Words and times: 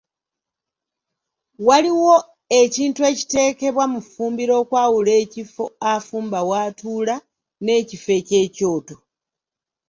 Waliwo 1.67 2.15
ekintu 2.61 2.99
ekiteekebwa 3.11 3.83
mu 3.91 3.99
ffumbiro 4.05 4.53
okwawula 4.61 5.11
ekifo 5.23 5.63
afumba 5.93 6.39
w’atuula 6.49 7.15
n’ekifo 7.63 8.11
eky’ekyoto. 8.19 8.95